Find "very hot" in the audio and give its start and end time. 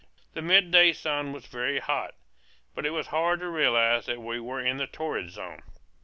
1.45-2.15